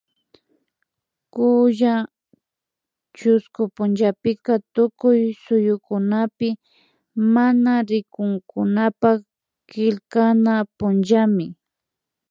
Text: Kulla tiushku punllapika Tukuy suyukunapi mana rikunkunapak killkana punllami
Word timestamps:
Kulla 1.33 1.95
tiushku 3.15 3.61
punllapika 3.75 4.53
Tukuy 4.75 5.21
suyukunapi 5.43 6.49
mana 7.33 7.73
rikunkunapak 7.89 9.19
killkana 9.69 10.53
punllami 10.77 11.47